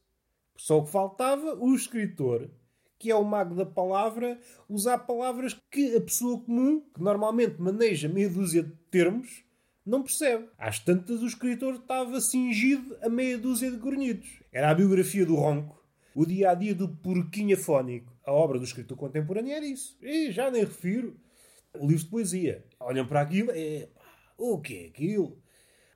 Só 0.56 0.80
o 0.80 0.84
que 0.84 0.90
faltava, 0.90 1.56
o 1.56 1.76
escritor, 1.76 2.50
que 2.98 3.12
é 3.12 3.16
o 3.16 3.24
mago 3.24 3.54
da 3.54 3.66
palavra, 3.66 4.40
usar 4.68 4.98
palavras 5.00 5.54
que 5.70 5.96
a 5.96 6.02
pessoa 6.02 6.42
comum, 6.42 6.82
que 6.94 7.02
normalmente 7.02 7.62
maneja 7.62 8.10
meia 8.10 8.30
dúzia 8.30 8.64
de 8.64 8.72
termos, 8.90 9.44
não 9.86 10.02
percebe. 10.02 10.50
Às 10.58 10.80
tantas, 10.80 11.22
o 11.22 11.28
escritor 11.28 11.76
estava 11.76 12.20
cingido 12.20 12.98
a 13.02 13.08
meia 13.08 13.38
dúzia 13.38 13.70
de 13.70 13.78
cornitos. 13.78 14.42
Era 14.52 14.72
a 14.72 14.76
biografia 14.76 15.26
do 15.26 15.36
ronco, 15.36 15.82
o 16.18 16.26
dia 16.26 16.50
a 16.50 16.56
dia 16.56 16.74
do 16.74 16.90
porquinho 16.90 17.56
afónico. 17.56 18.12
A 18.26 18.32
obra 18.32 18.58
do 18.58 18.66
escritor 18.66 18.98
contemporâneo 18.98 19.54
era 19.54 19.64
isso. 19.64 19.96
E 20.02 20.32
já 20.32 20.50
nem 20.50 20.64
refiro 20.64 21.16
o 21.76 21.86
livro 21.86 22.06
de 22.06 22.10
poesia. 22.10 22.66
Olham 22.80 23.06
para 23.06 23.22
aquilo, 23.22 23.52
é 23.54 23.88
o 24.36 24.60
que 24.60 24.86
é 24.86 24.88
aquilo? 24.88 25.40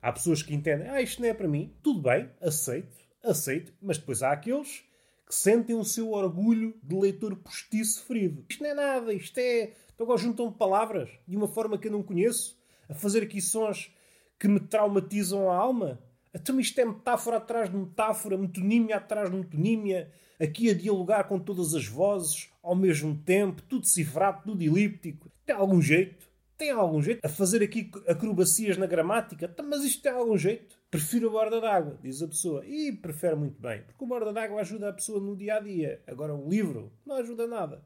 Há 0.00 0.12
pessoas 0.12 0.40
que 0.40 0.54
entendem, 0.54 0.88
ah, 0.88 1.02
isto 1.02 1.20
não 1.20 1.28
é 1.28 1.34
para 1.34 1.48
mim. 1.48 1.74
Tudo 1.82 2.02
bem, 2.02 2.30
aceito, 2.40 2.96
aceito, 3.24 3.74
mas 3.82 3.98
depois 3.98 4.22
há 4.22 4.30
aqueles 4.30 4.84
que 5.26 5.34
sentem 5.34 5.74
o 5.74 5.84
seu 5.84 6.12
orgulho 6.12 6.78
de 6.84 6.94
leitor 6.94 7.34
postiço 7.34 8.04
ferido. 8.04 8.44
Isto 8.48 8.62
não 8.62 8.70
é 8.70 8.74
nada, 8.74 9.12
isto 9.12 9.36
é. 9.38 9.72
Então 9.92 10.06
agora 10.06 10.20
juntam 10.20 10.52
palavras 10.52 11.10
de 11.26 11.36
uma 11.36 11.48
forma 11.48 11.76
que 11.76 11.88
eu 11.88 11.92
não 11.92 12.02
conheço 12.04 12.56
a 12.88 12.94
fazer 12.94 13.24
aqui 13.24 13.40
sons 13.40 13.92
que 14.38 14.46
me 14.46 14.60
traumatizam 14.60 15.50
a 15.50 15.56
alma? 15.56 15.98
Então 16.34 16.58
isto 16.58 16.78
é 16.80 16.84
metáfora 16.84 17.36
atrás 17.36 17.70
de 17.70 17.76
metáfora, 17.76 18.38
metonímia 18.38 18.96
atrás 18.96 19.30
de 19.30 19.36
metonímia, 19.36 20.10
aqui 20.40 20.70
a 20.70 20.74
dialogar 20.74 21.24
com 21.24 21.38
todas 21.38 21.74
as 21.74 21.86
vozes 21.86 22.50
ao 22.62 22.74
mesmo 22.74 23.16
tempo, 23.16 23.62
tudo 23.62 23.86
cifrado, 23.86 24.42
tudo 24.44 24.62
elíptico. 24.62 25.30
Tem 25.44 25.54
algum 25.54 25.80
jeito? 25.80 26.26
Tem 26.56 26.70
algum 26.70 27.02
jeito? 27.02 27.24
A 27.24 27.28
fazer 27.28 27.62
aqui 27.62 27.90
acrobacias 28.06 28.76
na 28.76 28.86
gramática? 28.86 29.50
Então, 29.52 29.68
mas 29.68 29.82
isto 29.84 30.02
tem 30.02 30.12
algum 30.12 30.38
jeito? 30.38 30.78
Prefiro 30.90 31.28
a 31.28 31.32
borda 31.32 31.60
d'água, 31.60 31.98
diz 32.02 32.22
a 32.22 32.28
pessoa. 32.28 32.64
E 32.66 32.92
prefere 32.92 33.34
muito 33.34 33.60
bem, 33.60 33.82
porque 33.82 34.04
o 34.04 34.06
borda 34.06 34.32
d'água 34.32 34.60
ajuda 34.60 34.88
a 34.88 34.92
pessoa 34.92 35.20
no 35.20 35.36
dia 35.36 35.56
a 35.56 35.60
dia. 35.60 36.02
Agora, 36.06 36.34
um 36.34 36.48
livro 36.48 36.92
não 37.04 37.16
ajuda 37.16 37.46
nada. 37.46 37.84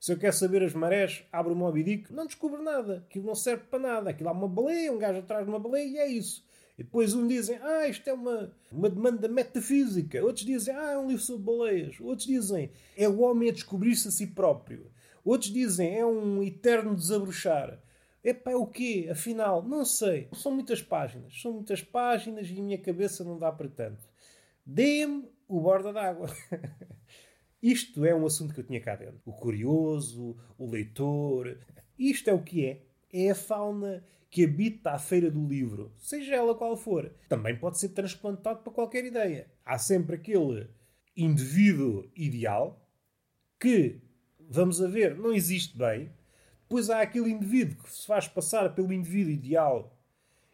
Se 0.00 0.12
eu 0.12 0.18
quero 0.18 0.34
saber 0.34 0.62
as 0.62 0.74
marés, 0.74 1.24
abro 1.32 1.54
o 1.54 1.56
Moby 1.56 1.82
Dick, 1.82 2.12
não 2.12 2.26
descubro 2.26 2.62
nada. 2.62 3.04
Aquilo 3.08 3.24
não 3.24 3.34
serve 3.34 3.64
para 3.64 3.78
nada. 3.78 4.10
Aquilo 4.10 4.28
há 4.28 4.32
uma 4.32 4.46
baleia, 4.46 4.92
um 4.92 4.98
gajo 4.98 5.20
atrás 5.20 5.44
de 5.44 5.50
uma 5.50 5.58
baleia 5.58 5.86
e 5.86 5.96
é 5.96 6.06
isso. 6.06 6.43
E 6.76 6.82
depois 6.82 7.14
uns 7.14 7.28
dizem, 7.28 7.56
ah, 7.62 7.86
isto 7.86 8.08
é 8.08 8.12
uma, 8.12 8.52
uma 8.70 8.90
demanda 8.90 9.28
metafísica. 9.28 10.22
Outros 10.24 10.44
dizem, 10.44 10.74
ah, 10.74 10.92
é 10.92 10.98
um 10.98 11.06
livro 11.06 11.22
sobre 11.22 11.44
baleias. 11.44 12.00
Outros 12.00 12.26
dizem, 12.26 12.70
é 12.96 13.08
o 13.08 13.20
homem 13.20 13.50
a 13.50 13.52
descobrir-se 13.52 14.08
a 14.08 14.10
si 14.10 14.26
próprio. 14.26 14.90
Outros 15.24 15.52
dizem, 15.52 15.96
é 15.96 16.04
um 16.04 16.42
eterno 16.42 16.94
desabrochar. 16.94 17.80
Epá, 18.24 18.50
é 18.50 18.56
o 18.56 18.66
quê? 18.66 19.08
Afinal, 19.10 19.62
não 19.62 19.84
sei. 19.84 20.28
São 20.32 20.50
muitas 20.50 20.82
páginas. 20.82 21.40
São 21.40 21.52
muitas 21.52 21.82
páginas 21.82 22.48
e 22.48 22.58
a 22.58 22.62
minha 22.62 22.78
cabeça 22.78 23.22
não 23.22 23.38
dá 23.38 23.52
para 23.52 23.68
tanto. 23.68 24.08
Dê-me 24.66 25.28
o 25.46 25.60
borda 25.60 25.92
d'água. 25.92 26.28
Isto 27.62 28.04
é 28.04 28.14
um 28.14 28.26
assunto 28.26 28.52
que 28.52 28.60
eu 28.60 28.64
tinha 28.64 28.80
cá 28.80 28.96
dentro. 28.96 29.20
O 29.24 29.32
curioso, 29.32 30.36
o 30.58 30.68
leitor. 30.68 31.58
Isto 31.98 32.28
é 32.28 32.32
o 32.32 32.42
que 32.42 32.66
é. 32.66 32.82
É 33.16 33.30
a 33.30 33.34
fauna 33.34 34.04
que 34.28 34.44
habita 34.44 34.90
a 34.90 34.98
feira 34.98 35.30
do 35.30 35.46
livro, 35.46 35.92
seja 35.96 36.34
ela 36.34 36.56
qual 36.56 36.76
for. 36.76 37.14
Também 37.28 37.56
pode 37.56 37.78
ser 37.78 37.90
transplantado 37.90 38.62
para 38.62 38.72
qualquer 38.72 39.04
ideia. 39.04 39.46
Há 39.64 39.78
sempre 39.78 40.16
aquele 40.16 40.68
indivíduo 41.16 42.10
ideal 42.16 42.84
que, 43.60 44.00
vamos 44.40 44.82
a 44.82 44.88
ver, 44.88 45.16
não 45.16 45.32
existe 45.32 45.78
bem. 45.78 46.10
Depois 46.62 46.90
há 46.90 47.00
aquele 47.00 47.30
indivíduo 47.30 47.84
que 47.84 47.92
se 47.92 48.04
faz 48.04 48.26
passar 48.26 48.74
pelo 48.74 48.92
indivíduo 48.92 49.32
ideal 49.32 49.96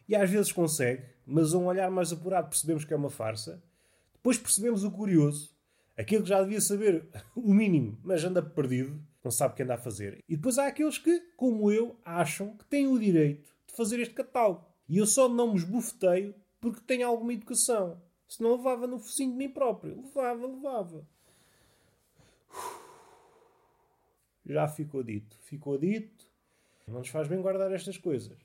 e 0.07 0.15
às 0.15 0.29
vezes 0.29 0.53
consegue, 0.53 1.05
mas 1.25 1.55
a 1.55 1.59
um 1.59 1.65
olhar 1.65 1.91
mais 1.91 2.13
apurado 2.13 2.51
percebemos 2.51 2.85
que 2.85 2.93
é 2.93 2.97
uma 2.97 3.09
farsa. 3.09 3.63
Depois 4.13 4.37
percebemos 4.37 4.85
o 4.85 4.91
curioso 4.91 5.59
Aquele 6.01 6.23
que 6.23 6.31
já 6.31 6.43
devia 6.43 6.63
saber 6.63 7.07
o 7.37 7.53
mínimo, 7.53 7.99
mas 8.03 8.25
anda 8.25 8.43
perdido, 8.43 8.99
não 9.23 9.31
sabe 9.31 9.53
o 9.53 9.57
que 9.57 9.63
anda 9.63 9.75
a 9.75 9.79
fazer. 9.79 10.25
E 10.29 10.37
depois 10.37 10.59
há 10.59 10.67
aqueles 10.67 10.99
que, 10.99 11.21
como 11.37 11.71
eu, 11.71 11.99
acham 12.05 12.57
que 12.57 12.65
têm 12.65 12.87
o 12.87 12.99
direito 12.99 13.55
de 13.67 13.75
fazer 13.75 14.01
este 14.01 14.15
catálogo. 14.15 14.67
E 14.89 14.99
eu 14.99 15.07
só 15.07 15.29
não 15.29 15.53
me 15.53 15.59
esbofeteio 15.59 16.35
porque 16.61 16.81
tenho 16.81 17.07
alguma 17.07 17.33
educação. 17.33 18.01
Se 18.27 18.43
não 18.43 18.57
levava 18.57 18.87
no 18.87 18.99
focinho 18.99 19.33
de 19.33 19.37
mim 19.37 19.49
próprio. 19.49 20.03
Levava, 20.03 20.47
levava. 20.47 21.07
Já 24.47 24.67
ficou 24.69 25.03
dito. 25.03 25.37
Ficou 25.43 25.77
dito. 25.77 26.27
Não 26.89 26.99
nos 27.01 27.09
faz 27.09 27.29
bem 27.29 27.41
guardar 27.41 27.71
estas 27.73 27.99
coisas. 27.99 28.39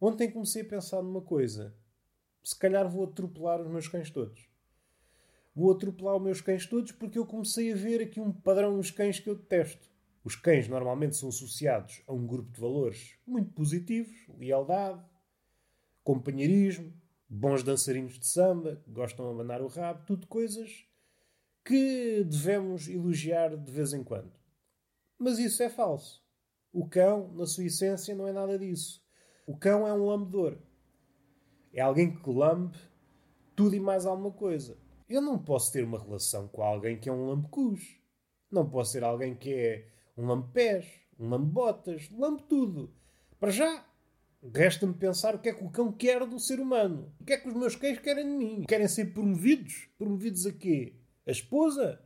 Ontem 0.00 0.30
comecei 0.30 0.62
a 0.62 0.68
pensar 0.68 1.02
numa 1.02 1.22
coisa. 1.22 1.74
Se 2.42 2.56
calhar 2.56 2.88
vou 2.88 3.04
atropelar 3.04 3.60
os 3.60 3.68
meus 3.68 3.88
cães 3.88 4.10
todos 4.10 4.51
vou 5.54 5.72
atropelar 5.72 6.16
os 6.16 6.22
meus 6.22 6.40
cães 6.40 6.66
todos 6.66 6.92
porque 6.92 7.18
eu 7.18 7.26
comecei 7.26 7.72
a 7.72 7.76
ver 7.76 8.02
aqui 8.02 8.20
um 8.20 8.32
padrão 8.32 8.76
nos 8.76 8.90
cães 8.90 9.20
que 9.20 9.28
eu 9.28 9.36
detesto. 9.36 9.90
Os 10.24 10.36
cães 10.36 10.68
normalmente 10.68 11.16
são 11.16 11.28
associados 11.28 12.02
a 12.06 12.12
um 12.12 12.26
grupo 12.26 12.52
de 12.52 12.60
valores 12.60 13.16
muito 13.26 13.52
positivos: 13.52 14.14
lealdade, 14.38 15.04
companheirismo, 16.04 16.92
bons 17.28 17.62
dançarinos 17.62 18.18
de 18.18 18.26
samba, 18.26 18.76
que 18.76 18.90
gostam 18.90 19.26
de 19.26 19.32
abanar 19.32 19.62
o 19.62 19.66
rabo, 19.66 20.04
tudo 20.06 20.26
coisas 20.26 20.86
que 21.64 22.24
devemos 22.24 22.88
elogiar 22.88 23.56
de 23.56 23.70
vez 23.70 23.92
em 23.92 24.02
quando. 24.02 24.32
Mas 25.18 25.38
isso 25.38 25.62
é 25.62 25.68
falso. 25.68 26.22
O 26.72 26.88
cão, 26.88 27.32
na 27.34 27.46
sua 27.46 27.64
essência, 27.64 28.14
não 28.14 28.26
é 28.26 28.32
nada 28.32 28.58
disso. 28.58 29.02
O 29.46 29.56
cão 29.56 29.86
é 29.86 29.92
um 29.92 30.06
lambedor. 30.06 30.58
É 31.72 31.80
alguém 31.80 32.14
que 32.14 32.30
lambe 32.30 32.76
tudo 33.54 33.76
e 33.76 33.80
mais 33.80 34.06
alguma 34.06 34.30
coisa. 34.30 34.76
Eu 35.12 35.20
não 35.20 35.38
posso 35.38 35.70
ter 35.70 35.84
uma 35.84 36.02
relação 36.02 36.48
com 36.48 36.62
alguém 36.62 36.96
que 36.96 37.06
é 37.06 37.12
um 37.12 37.26
lambecus. 37.26 37.98
Não 38.50 38.66
posso 38.66 38.92
ser 38.92 39.04
alguém 39.04 39.34
que 39.34 39.52
é 39.52 39.86
um 40.16 40.24
lambepés, 40.24 40.86
um 41.20 41.28
lambebotas, 41.28 42.08
lambe 42.12 42.42
tudo. 42.48 42.90
Para 43.38 43.50
já, 43.50 43.84
resta-me 44.54 44.94
pensar 44.94 45.34
o 45.34 45.38
que 45.38 45.50
é 45.50 45.52
que 45.52 45.62
o 45.62 45.68
cão 45.68 45.92
quer 45.92 46.24
do 46.24 46.38
ser 46.38 46.58
humano. 46.58 47.12
O 47.20 47.24
que 47.26 47.34
é 47.34 47.36
que 47.36 47.46
os 47.46 47.52
meus 47.52 47.76
cães 47.76 47.98
querem 47.98 48.24
de 48.24 48.30
mim? 48.34 48.64
Querem 48.66 48.88
ser 48.88 49.12
promovidos? 49.12 49.86
Promovidos 49.98 50.46
a 50.46 50.52
quê? 50.52 50.94
A 51.26 51.30
esposa? 51.30 52.00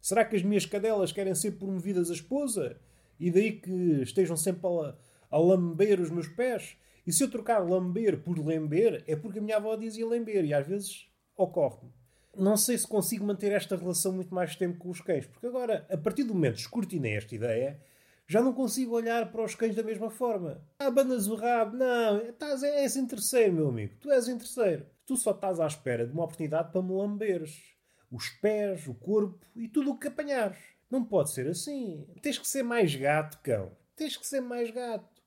Será 0.00 0.24
que 0.24 0.34
as 0.34 0.42
minhas 0.42 0.64
cadelas 0.64 1.12
querem 1.12 1.34
ser 1.34 1.58
promovidas 1.58 2.08
a 2.08 2.14
esposa? 2.14 2.80
E 3.18 3.30
daí 3.30 3.60
que 3.60 4.00
estejam 4.00 4.34
sempre 4.38 4.66
a, 4.66 4.96
a 5.30 5.38
lamber 5.38 6.00
os 6.00 6.08
meus 6.08 6.26
pés? 6.26 6.78
E 7.06 7.12
se 7.12 7.22
eu 7.22 7.30
trocar 7.30 7.58
lamber 7.58 8.22
por 8.22 8.38
lember, 8.38 9.04
é 9.06 9.14
porque 9.14 9.40
a 9.40 9.42
minha 9.42 9.58
avó 9.58 9.76
dizia 9.76 10.08
lember, 10.08 10.42
e 10.46 10.54
às 10.54 10.66
vezes 10.66 11.06
ocorre-me 11.36 11.99
não 12.36 12.56
sei 12.56 12.78
se 12.78 12.86
consigo 12.86 13.24
manter 13.24 13.52
esta 13.52 13.76
relação 13.76 14.12
muito 14.12 14.34
mais 14.34 14.56
tempo 14.56 14.78
com 14.78 14.90
os 14.90 15.00
cães, 15.00 15.26
porque 15.26 15.46
agora, 15.46 15.86
a 15.90 15.96
partir 15.96 16.24
do 16.24 16.34
momento 16.34 16.54
que 16.54 16.60
escrutinei 16.60 17.16
esta 17.16 17.34
ideia, 17.34 17.80
já 18.26 18.40
não 18.40 18.52
consigo 18.52 18.94
olhar 18.94 19.30
para 19.32 19.44
os 19.44 19.54
cães 19.54 19.74
da 19.74 19.82
mesma 19.82 20.10
forma. 20.10 20.62
Ah, 20.78 20.90
bandas 20.90 21.26
o 21.26 21.34
rabo, 21.34 21.76
não, 21.76 22.18
estás, 22.18 22.62
és 22.62 22.96
interesseiro, 22.96 23.52
meu 23.52 23.68
amigo, 23.68 23.94
tu 24.00 24.10
és 24.10 24.28
interesseiro. 24.28 24.86
Tu 25.04 25.16
só 25.16 25.32
estás 25.32 25.58
à 25.58 25.66
espera 25.66 26.06
de 26.06 26.12
uma 26.12 26.24
oportunidade 26.24 26.70
para 26.70 26.82
me 26.82 26.92
lamberes 26.92 27.70
os 28.10 28.28
pés, 28.28 28.86
o 28.86 28.94
corpo 28.94 29.44
e 29.54 29.68
tudo 29.68 29.90
o 29.90 29.98
que 29.98 30.08
apanhares. 30.08 30.58
Não 30.90 31.04
pode 31.04 31.30
ser 31.30 31.46
assim. 31.46 32.06
Tens 32.20 32.38
que 32.38 32.48
ser 32.48 32.62
mais 32.62 32.94
gato, 32.94 33.38
cão. 33.42 33.70
Tens 33.94 34.16
que 34.16 34.26
ser 34.26 34.40
mais 34.40 34.70
gato. 34.70 35.22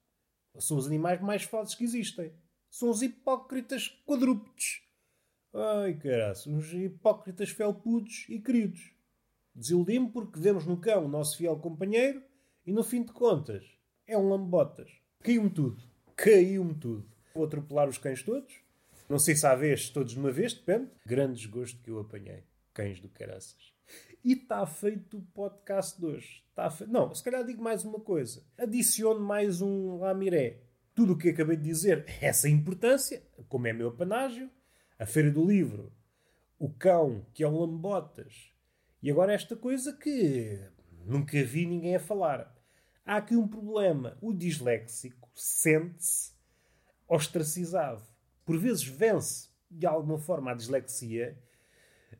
São 0.59 0.77
os 0.77 0.85
animais 0.85 1.21
mais 1.21 1.43
falsos 1.43 1.75
que 1.75 1.83
existem. 1.83 2.33
São 2.69 2.89
os 2.89 3.01
hipócritas 3.01 3.89
quadrúpedes. 4.05 4.82
Ai, 5.55 5.93
caraças, 5.93 6.47
uns 6.47 6.73
hipócritas 6.73 7.49
felpudos 7.49 8.25
e 8.27 8.39
queridos. 8.39 8.91
Desiludi-me 9.53 10.09
porque 10.09 10.39
vemos 10.39 10.65
no 10.65 10.77
cão 10.77 11.05
o 11.05 11.07
nosso 11.07 11.37
fiel 11.37 11.55
companheiro 11.57 12.23
e, 12.65 12.71
no 12.71 12.83
fim 12.83 13.03
de 13.03 13.13
contas, 13.13 13.63
é 14.07 14.17
um 14.17 14.27
lambotas. 14.29 14.89
Caiu-me 15.21 15.51
tudo. 15.51 15.83
Caiu-me 16.15 16.73
tudo. 16.73 17.05
Vou 17.35 17.45
atropelar 17.45 17.87
os 17.87 17.99
cães 17.99 18.23
todos. 18.23 18.51
Não 19.07 19.19
sei 19.19 19.35
se 19.35 19.45
há 19.45 19.53
vez, 19.53 19.89
todos 19.89 20.13
de 20.13 20.19
uma 20.19 20.31
vez, 20.31 20.55
depende. 20.55 20.89
Grande 21.05 21.35
desgosto 21.35 21.79
que 21.83 21.91
eu 21.91 21.99
apanhei. 21.99 22.43
Cães 22.73 22.99
do 22.99 23.07
caraças. 23.09 23.73
E 24.23 24.33
está 24.33 24.65
feito 24.65 25.19
o 25.19 25.21
podcast 25.35 25.99
de 25.99 26.07
hoje. 26.07 26.43
Está 26.49 26.71
fe... 26.71 26.87
Não, 26.87 27.13
se 27.13 27.23
calhar 27.23 27.45
digo 27.45 27.61
mais 27.61 27.85
uma 27.85 27.99
coisa. 27.99 28.43
Adicione 28.57 29.19
mais 29.19 29.61
um 29.61 29.97
lamiré. 29.97 30.61
Tudo 30.95 31.13
o 31.13 31.17
que 31.17 31.29
acabei 31.29 31.57
de 31.57 31.63
dizer, 31.63 32.05
essa 32.19 32.49
importância, 32.49 33.21
como 33.47 33.67
é 33.67 33.73
meu 33.73 33.89
apanágio, 33.89 34.49
a 35.03 35.05
Feira 35.05 35.29
do 35.29 35.45
Livro, 35.45 35.91
o 36.57 36.69
cão, 36.69 37.25
que 37.33 37.43
é 37.43 37.47
o 37.47 37.59
Lambotas, 37.59 38.53
e 39.01 39.11
agora 39.11 39.33
esta 39.33 39.53
coisa 39.53 39.91
que 39.91 40.57
nunca 41.05 41.43
vi 41.43 41.65
ninguém 41.65 41.97
a 41.97 41.99
falar. 41.99 42.55
Há 43.05 43.17
aqui 43.17 43.35
um 43.35 43.45
problema. 43.45 44.17
O 44.21 44.31
disléxico 44.31 45.29
sente-se 45.35 46.31
ostracizado. 47.05 48.01
Por 48.45 48.57
vezes 48.57 48.85
vence 48.85 49.49
de 49.69 49.85
alguma 49.85 50.17
forma 50.17 50.51
a 50.51 50.55
dislexia, 50.55 51.37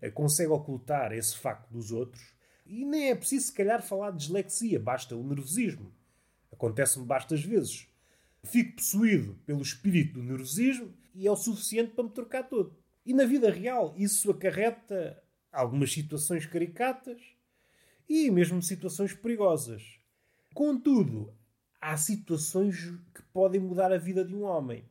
eh, 0.02 0.12
consegue 0.12 0.52
ocultar 0.52 1.14
esse 1.14 1.38
facto 1.38 1.72
dos 1.72 1.90
outros, 1.90 2.36
e 2.66 2.84
nem 2.84 3.12
é 3.12 3.16
preciso, 3.16 3.46
se 3.46 3.54
calhar, 3.54 3.82
falar 3.82 4.12
de 4.12 4.18
dislexia, 4.18 4.78
basta 4.78 5.16
o 5.16 5.26
nervosismo. 5.26 5.90
Acontece-me 6.52 7.06
bastas 7.06 7.42
vezes. 7.46 7.88
Fico 8.44 8.76
possuído 8.76 9.36
pelo 9.46 9.62
espírito 9.62 10.16
do 10.16 10.24
nervosismo 10.24 10.94
e 11.14 11.28
é 11.28 11.32
o 11.32 11.36
suficiente 11.36 11.92
para 11.94 12.04
me 12.04 12.10
trocar 12.10 12.44
todo. 12.44 12.76
E 13.06 13.14
na 13.14 13.26
vida 13.26 13.50
real 13.52 13.94
isso 13.98 14.32
acarreta 14.32 15.22
algumas 15.52 15.92
situações 15.92 16.46
caricatas 16.46 17.22
e 18.08 18.30
mesmo 18.32 18.62
situações 18.62 19.14
perigosas. 19.14 20.00
Contudo, 20.54 21.34
há 21.80 21.98
situações 21.98 22.78
que 23.14 23.22
podem 23.34 23.60
mudar 23.60 23.92
a 23.92 23.98
vida 23.98 24.24
de 24.24 24.36
um 24.36 24.44
homem. 24.44 24.86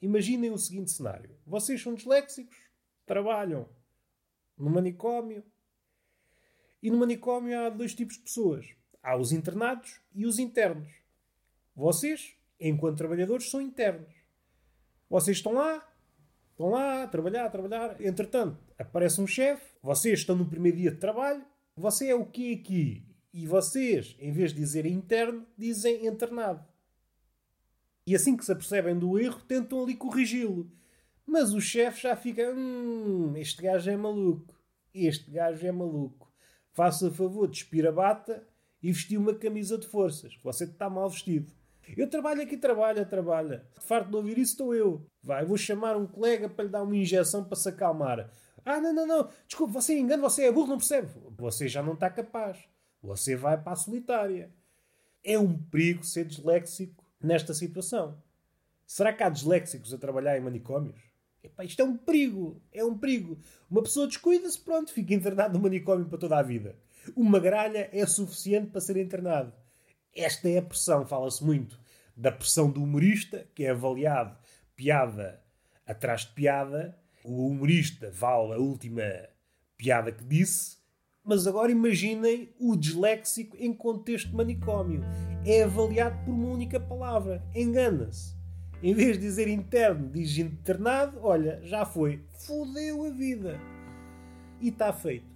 imaginem 0.00 0.50
o 0.50 0.58
seguinte 0.58 0.90
cenário: 0.90 1.30
vocês 1.46 1.82
são 1.82 1.94
disléxicos, 1.94 2.56
trabalham 3.04 3.68
no 4.56 4.70
manicômio, 4.70 5.42
e 6.82 6.90
no 6.90 6.98
manicômio 6.98 7.58
há 7.58 7.68
dois 7.68 7.94
tipos 7.94 8.16
de 8.16 8.22
pessoas: 8.22 8.66
há 9.02 9.16
os 9.16 9.32
internados 9.32 10.00
e 10.14 10.24
os 10.24 10.38
internos. 10.38 10.92
Vocês, 11.74 12.36
enquanto 12.60 12.98
trabalhadores, 12.98 13.50
são 13.50 13.60
internos. 13.60 14.15
Vocês 15.08 15.36
estão 15.36 15.54
lá, 15.54 15.86
estão 16.50 16.70
lá 16.70 17.04
a 17.04 17.08
trabalhar, 17.08 17.46
a 17.46 17.50
trabalhar. 17.50 18.00
Entretanto, 18.00 18.58
aparece 18.78 19.20
um 19.20 19.26
chefe, 19.26 19.64
vocês 19.82 20.20
estão 20.20 20.36
no 20.36 20.48
primeiro 20.48 20.78
dia 20.78 20.90
de 20.90 20.98
trabalho, 20.98 21.44
você 21.76 22.08
é 22.08 22.14
o 22.14 22.26
quê 22.26 22.58
aqui? 22.60 23.06
E 23.32 23.46
vocês, 23.46 24.16
em 24.18 24.32
vez 24.32 24.52
de 24.52 24.60
dizer 24.60 24.86
interno, 24.86 25.46
dizem 25.56 26.06
internado. 26.06 26.64
E 28.06 28.14
assim 28.14 28.36
que 28.36 28.44
se 28.44 28.52
apercebem 28.52 28.98
do 28.98 29.18
erro, 29.18 29.42
tentam 29.42 29.82
ali 29.82 29.94
corrigi-lo. 29.94 30.70
Mas 31.26 31.52
o 31.52 31.60
chefe 31.60 32.02
já 32.02 32.16
fica: 32.16 32.54
hum, 32.54 33.36
este 33.36 33.60
gajo 33.60 33.90
é 33.90 33.96
maluco. 33.96 34.54
Este 34.94 35.30
gajo 35.30 35.66
é 35.66 35.72
maluco. 35.72 36.32
Faça 36.72 37.10
favor, 37.10 37.48
despir 37.48 37.86
a 37.86 37.92
bata 37.92 38.46
e 38.82 38.92
vestir 38.92 39.18
uma 39.18 39.34
camisa 39.34 39.76
de 39.76 39.86
forças. 39.86 40.38
Você 40.42 40.64
está 40.64 40.88
mal 40.88 41.10
vestido. 41.10 41.52
Eu 41.94 42.08
trabalho 42.08 42.42
aqui, 42.42 42.56
trabalha, 42.56 43.04
trabalha. 43.04 43.66
Farto 43.80 44.10
de 44.10 44.16
ouvir 44.16 44.38
isso 44.38 44.52
estou 44.52 44.74
eu. 44.74 45.06
Vai, 45.22 45.44
vou 45.44 45.56
chamar 45.56 45.96
um 45.96 46.06
colega 46.06 46.48
para 46.48 46.64
lhe 46.64 46.70
dar 46.70 46.82
uma 46.82 46.96
injeção 46.96 47.44
para 47.44 47.56
se 47.56 47.68
acalmar. 47.68 48.30
Ah, 48.64 48.80
não, 48.80 48.92
não, 48.92 49.06
não. 49.06 49.28
Desculpe, 49.46 49.72
você 49.72 49.94
é 49.94 49.98
engana, 49.98 50.22
você 50.22 50.44
é 50.44 50.52
burro, 50.52 50.68
não 50.68 50.78
percebe. 50.78 51.08
Você 51.36 51.68
já 51.68 51.82
não 51.82 51.92
está 51.92 52.10
capaz. 52.10 52.58
Você 53.02 53.36
vai 53.36 53.60
para 53.60 53.72
a 53.72 53.76
solitária. 53.76 54.50
É 55.22 55.38
um 55.38 55.56
perigo 55.56 56.04
ser 56.04 56.24
disléxico 56.24 57.04
nesta 57.20 57.54
situação. 57.54 58.20
Será 58.86 59.12
que 59.12 59.22
há 59.22 59.28
disléxicos 59.28 59.92
a 59.94 59.98
trabalhar 59.98 60.36
em 60.36 60.40
manicômios? 60.40 61.00
Epá, 61.42 61.64
isto 61.64 61.80
é 61.80 61.84
um 61.84 61.96
perigo. 61.96 62.60
É 62.72 62.84
um 62.84 62.98
perigo. 62.98 63.38
Uma 63.70 63.82
pessoa 63.82 64.08
descuida-se, 64.08 64.58
pronto, 64.58 64.92
fica 64.92 65.14
internado 65.14 65.54
no 65.54 65.62
manicômio 65.62 66.06
para 66.06 66.18
toda 66.18 66.38
a 66.38 66.42
vida. 66.42 66.76
Uma 67.14 67.38
gralha 67.38 67.88
é 67.92 68.04
suficiente 68.04 68.70
para 68.70 68.80
ser 68.80 68.96
internado. 68.96 69.52
Esta 70.16 70.48
é 70.48 70.58
a 70.58 70.62
pressão. 70.62 71.06
Fala-se 71.06 71.44
muito 71.44 71.78
da 72.16 72.32
pressão 72.32 72.70
do 72.70 72.82
humorista, 72.82 73.46
que 73.54 73.64
é 73.64 73.70
avaliado 73.70 74.36
piada 74.74 75.42
atrás 75.86 76.22
de 76.22 76.32
piada. 76.32 76.98
O 77.22 77.46
humorista 77.46 78.10
vale 78.10 78.54
a 78.54 78.58
última 78.58 79.02
piada 79.76 80.10
que 80.10 80.24
disse. 80.24 80.78
Mas 81.22 81.46
agora 81.46 81.70
imaginem 81.70 82.54
o 82.58 82.76
disléxico 82.76 83.56
em 83.58 83.74
contexto 83.74 84.34
manicômio. 84.34 85.02
É 85.44 85.64
avaliado 85.64 86.24
por 86.24 86.32
uma 86.32 86.48
única 86.48 86.80
palavra. 86.80 87.44
Engana-se. 87.54 88.34
Em 88.82 88.94
vez 88.94 89.18
de 89.18 89.24
dizer 89.24 89.48
interno, 89.48 90.08
diz 90.08 90.38
internado. 90.38 91.18
Olha, 91.20 91.60
já 91.62 91.84
foi. 91.84 92.24
Fodeu 92.46 93.04
a 93.04 93.10
vida. 93.10 93.60
E 94.60 94.68
está 94.68 94.92
feito. 94.92 95.35